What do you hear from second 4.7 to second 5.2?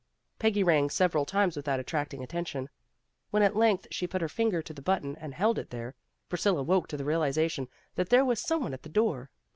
the button